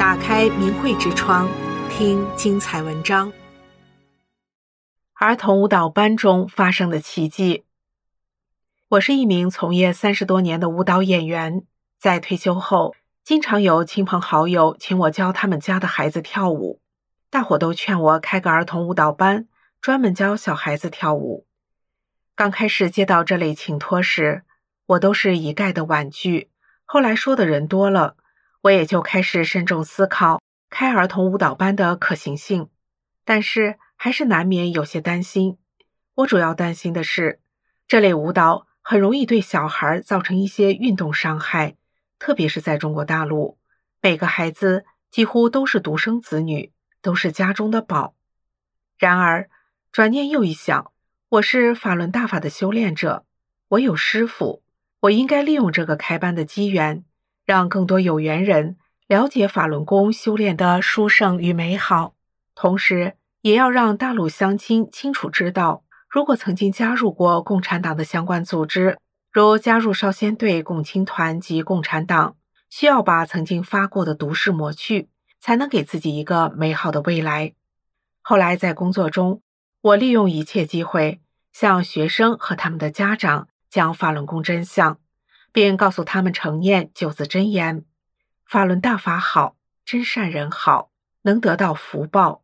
[0.00, 1.46] 打开明慧之窗，
[1.90, 3.30] 听精彩文章。
[5.12, 7.66] 儿童舞蹈班中发生的奇迹。
[8.88, 11.66] 我是一名从业三十多年的舞蹈演员，
[11.98, 16.80] 在退休后，经常有亲朋好友请我教他们家的孩子跳舞。
[17.28, 19.48] 大伙都劝我开个儿童舞蹈班，
[19.82, 21.46] 专门教小孩子跳舞。
[22.34, 24.44] 刚开始接到这类请托时，
[24.86, 26.48] 我都是一概的婉拒。
[26.86, 28.16] 后来说的人多了，
[28.62, 32.68] 我也就开始慎重思考开儿童舞蹈班的可行性。
[33.24, 35.58] 但是还是难免有些担心。
[36.16, 37.40] 我主要担心的是，
[37.86, 41.76] 这类舞蹈很容易对小孩造成一些运动伤害，
[42.18, 43.58] 特别是在中国大陆，
[44.00, 48.14] 每个孩子几乎都是独生子女，都是家中的宝。
[48.98, 49.48] 然而，
[49.92, 50.92] 转念又一想，
[51.28, 53.24] 我是法轮大法的修炼者，
[53.68, 54.62] 我有师傅。
[55.00, 57.04] 我应该利用这个开班的机缘，
[57.50, 58.76] 让更多有缘人
[59.08, 62.14] 了解法轮功修炼的殊胜与美好，
[62.54, 68.98] 同时也要让大陆乡亲清楚知道，如果曾经加入过共产党的相关组织，
[69.32, 72.36] 如加入少先队、共青团及共产党，
[72.68, 75.08] 需要把曾经发过的毒誓抹去，
[75.40, 77.54] 才能给自己一个美好的未来。
[78.22, 79.42] 后来在工作中，
[79.80, 81.18] 我利用一切机会
[81.52, 83.48] 向学生和他们的家长。
[83.68, 84.98] 讲法轮功真相，
[85.52, 87.84] 并告诉他们承念九字真言：
[88.44, 90.90] 法轮大法好，真善人好，
[91.22, 92.42] 能得到福报。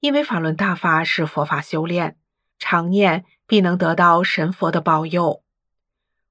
[0.00, 2.16] 因为法轮大法是佛法修炼，
[2.58, 5.42] 常念必能得到神佛的保佑。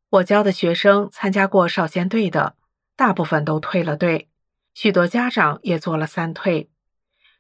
[0.10, 2.56] 我教的学生参加过少先队的，
[2.96, 4.30] 大部分都退了队，
[4.74, 6.70] 许多家长也做了三退。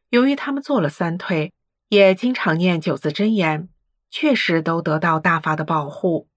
[0.09, 1.53] 由于他们做了三退，
[1.88, 3.69] 也经常念九字真言，
[4.09, 6.27] 确实都得到大法的保护。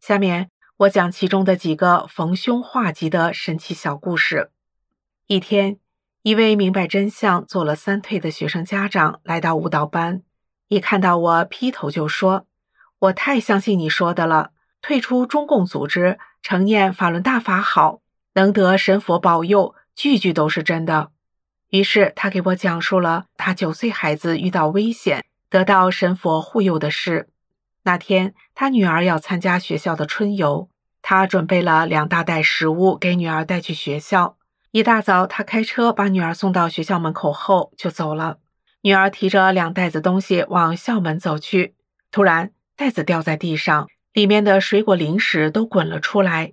[0.00, 0.50] 下面
[0.82, 4.50] 我讲其中的几个逢凶化吉的神奇小故事。
[5.28, 5.78] 一天，
[6.22, 10.22] 一位明白真相、做了三退的学生家长来到舞蹈班，
[10.66, 12.46] 一看到我，劈头就说
[12.98, 18.00] ：“我太相信你说的了，退出中共组织，承念法轮大法好，
[18.34, 21.12] 能得神佛保佑，句句都是真的。”
[21.70, 27.28] 于是他给我讲述了他九岁孩子遇到危险，得到神佛护佑的事。
[27.84, 30.68] 那天，他女儿要参加学校的春游，
[31.02, 34.36] 他准备了两大袋食物给女儿带去学校。
[34.70, 38.38] 一大早，他开车把女儿送到学校门口后就走了。
[38.80, 41.74] 女儿提着两袋子东西往校门走去，
[42.10, 46.52] 突然袋子掉在地上，里面的水果零食都滚了出来。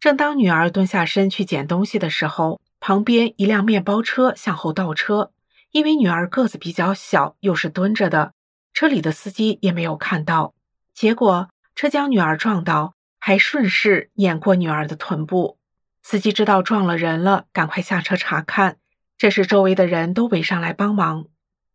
[0.00, 5.30] 正当女儿蹲下身去捡东西的时候，旁边一辆面包车向后倒车，
[5.70, 8.32] 因为女儿个子比较小，又是蹲着的，
[8.74, 10.54] 车里的司机也没有看到。
[10.92, 12.94] 结果车将女儿撞倒，
[13.24, 15.56] 还顺势碾过女儿的臀部。
[16.02, 18.78] 司机知道撞了人了，赶快下车查看。
[19.16, 21.26] 这时周围的人都围上来帮忙，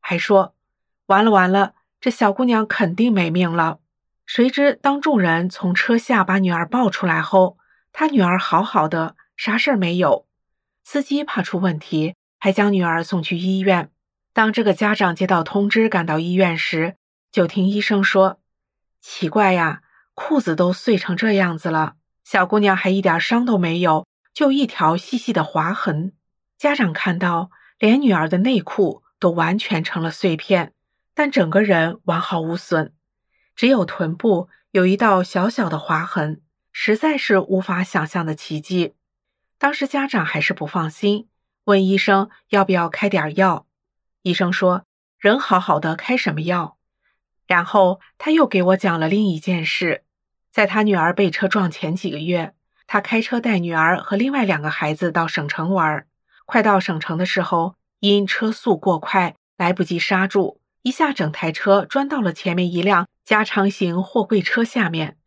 [0.02, 0.56] 还说
[1.08, 3.80] ：“完了完了，这小姑娘肯定没命了。”
[4.28, 7.58] 谁知当众人从车下把女儿抱出来后，
[7.94, 10.28] 他女儿好好的，啥事儿没有。
[10.84, 13.90] 司机怕出问题，还将女儿送去医院。
[14.34, 16.97] 当这个家长接到通知赶到医院时，
[17.31, 18.41] 就听医生说。
[19.00, 19.81] 奇怪呀，
[20.19, 26.11] 裤子都碎成这样子了，小姑娘还一点伤都没有，就一条细细的划痕。
[26.57, 30.73] 家长看到，连女儿的内裤都完全成了碎片，
[31.13, 32.94] 但整个人完好无损，
[33.55, 36.41] 只有臀部有一道小小的划痕，
[36.72, 38.95] 实在是无法想象的奇迹。
[39.59, 41.29] 当时家长还是不放心，
[41.66, 43.67] 问医生要不要开点药。
[44.23, 44.84] 医生说
[45.19, 46.79] ：“人好好的，开什么药？”
[47.45, 50.03] 然后他又给我讲了另一件事，
[50.52, 52.53] 在他女儿被车撞前几个月，
[52.88, 56.06] 他开车带女儿和另外两个孩子到省城玩。
[56.46, 65.18] 快到省城的时候，因车速过快，来不及刹住，一下整台车钻到了前面一辆加长型货柜车下面。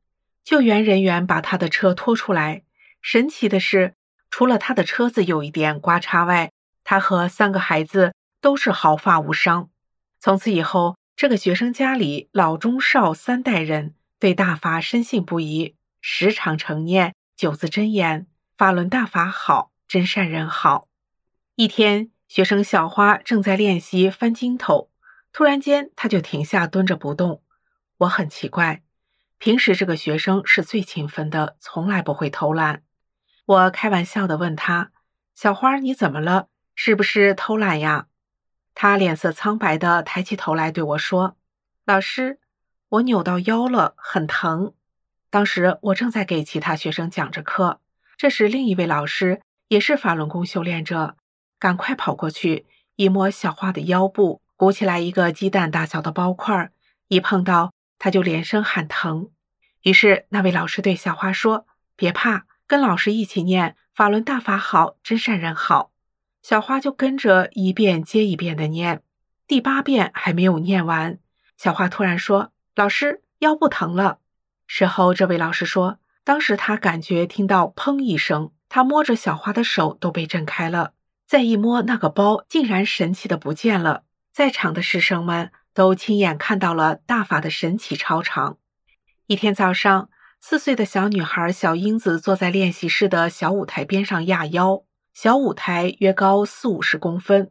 [0.43, 2.63] 救援人员把他的车拖出来，
[3.03, 3.95] 神奇的是，
[4.31, 6.51] 除了他的车子有一点刮擦外，
[6.83, 9.69] 他和三个孩子都是毫发无伤。
[10.19, 10.97] 从此以后。
[11.17, 18.27] 这个学生家里老中少三代人对大法深信不疑，时常承念九字真言
[18.59, 20.89] ：“法轮大法好，真善人好。”
[21.57, 24.91] 一天，学生小花正在练习翻筋斗，
[25.33, 27.43] 突然间，她就停下蹲着不动。
[27.97, 28.83] 我很奇怪，
[29.39, 32.83] 平时这个学生是最勤奋的，从来不会偷懒。
[33.47, 34.93] 我开玩笑地问她
[35.35, 36.49] ：“小花，你怎么了？
[36.75, 38.09] 是不是偷懒呀？”
[38.75, 41.37] 他脸色苍白地抬起头来对我说
[41.85, 42.39] ：“老师，
[42.91, 44.75] 我扭到腰了，很疼。”
[45.31, 47.81] 当时我正在给其他学生讲着课，
[48.17, 51.17] 这时另一位老师也是法轮功修炼者，
[51.59, 52.67] 赶快跑过去，
[52.97, 56.71] 一摸小花的腰部，鼓起来一个鸡蛋大小的包块，
[57.09, 59.31] 一碰到他就连声喊疼。
[59.83, 61.67] 于是那位老师对小花说
[61.97, 65.93] ：“别怕，跟老师一起念‘法轮大法好，真善人好’。”
[66.43, 69.03] 小花就跟着一遍接一遍的念。
[69.47, 71.19] 第八遍还没有念完，
[71.57, 74.19] 小花突然说：“老师，腰不疼了。”
[74.67, 80.93] 事后这位老师说，当时他感觉听到“砰”一声，他摸着小花的手都被震开了。
[81.27, 84.05] 再一摸那个包，竟然神奇的不见了。
[84.33, 88.59] 在场的师生们都亲眼看到了大法的神奇超常。
[89.27, 90.09] 一天早上，
[90.41, 94.85] 四岁的小女孩小英子坐在练习室的小舞台边上压腰。
[95.13, 97.51] 小舞台约高四五十公分，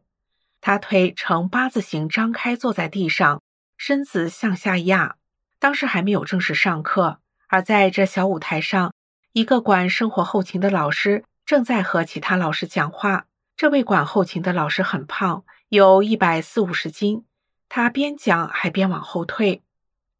[0.62, 3.42] 她腿呈八字形张开坐在地上，
[3.80, 5.16] 身子向下压。
[5.58, 8.94] 当时还没有正式上课，而在这小舞台上，
[9.32, 13.26] 一个管生活后勤的老师正在和其他老师讲话。
[13.56, 17.24] 这位管后勤的老师很胖，有一百四五十斤。
[17.70, 19.64] 他边讲还边往后退，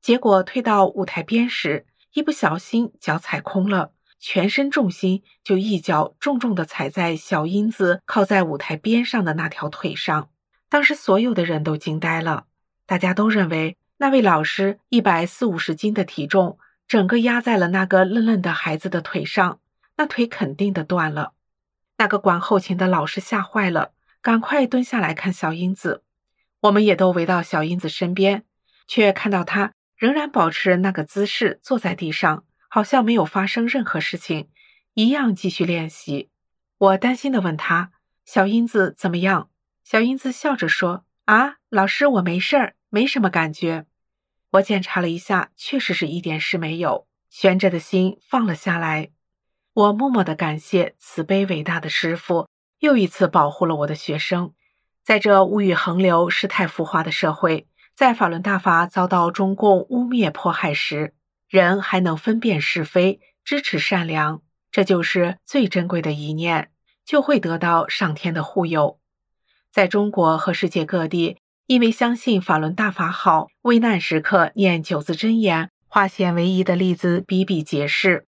[0.02, 10.30] 结果退到舞台边时，一不小心脚踩空了，全身重心就一脚重重地踩在小英子靠在舞台边上的那条腿上。
[10.70, 12.46] 当时所有的人都惊呆了，
[12.90, 16.58] 大家都认为那位老师一百四五十斤的体重
[16.88, 19.60] 整个压在了那个愣愣的孩子的腿上，
[19.98, 21.34] 那腿肯定的断了。
[22.00, 23.92] 那个管后勤的老师吓坏了，
[24.24, 26.02] 赶快蹲下来看小英子。
[26.62, 28.44] 我们也都围到小英子身边，
[28.88, 34.50] 却看到她仍然保持那个姿势坐在地上，好像没有发生任何事情，
[34.96, 36.32] 一样继续练习。
[36.80, 37.92] 我担心地问她
[38.26, 39.52] ：“小英子怎么样？”
[39.86, 43.86] 小英子笑着说：“啊，老师，我没事儿，没什么感觉。”
[44.54, 49.12] 我检查了一下，确实是一点事没有，悬着的心放了下来。
[49.74, 52.50] 我默默的感谢慈悲伟大的师父，
[52.80, 54.54] 又一次保护了我的学生。
[55.04, 61.14] 在这物欲横流、世态浮华的社会，在法轮大法遭到中共污蔑迫害时，
[61.48, 66.72] 人还能分辨是非、支持善良，这就是最珍贵的一念，
[67.06, 69.00] 就会得到上天的护佑。
[69.72, 71.38] 在中国和世界各地，
[71.70, 78.26] 因为相信法轮大法好，危难时刻念九字真言，化险为夷的例子比比皆是。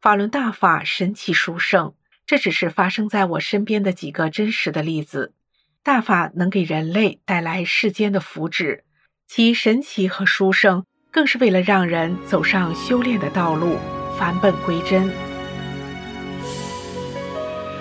[0.00, 1.94] 法轮大法神奇殊胜，
[2.24, 5.34] 这只是发生在我身边的几个真实的例子。
[5.82, 8.82] 大法能给人类带来世间的福祉，
[9.26, 13.76] 其神奇和殊胜，更是为了让人走上修炼的道路，
[14.16, 15.10] 返本归真。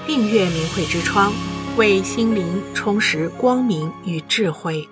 [0.07, 1.31] 订阅明慧之窗，
[1.77, 4.89] 为心灵充实光明与智慧。